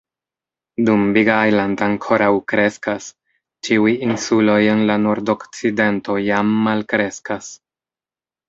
Dum 0.85 1.01
"Big 1.17 1.27
Island" 1.33 1.83
ankoraŭ 1.87 2.29
kreskas, 2.53 3.11
ĉiuj 3.67 3.93
insuloj 4.07 4.59
en 4.73 4.83
la 4.93 4.99
nordokcidento 5.05 6.17
jam 6.33 6.59
malkreskas. 6.71 7.53